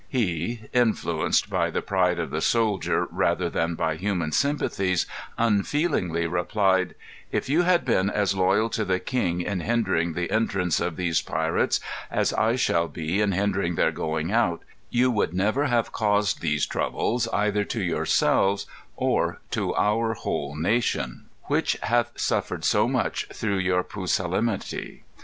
[0.09, 5.05] He, influenced by the pride of the soldier rather than by human sympathies,
[5.37, 6.95] unfeelingly replied:
[7.31, 11.21] "If you had been as loyal to the king in hindering the entrance of these
[11.21, 11.79] pirates
[12.09, 16.65] as I shall be in hindering their going out, you would never have caused these
[16.65, 18.65] troubles either to yourselves
[18.95, 25.03] or to our whole nation, which hath suffered so much through your pusillanimity.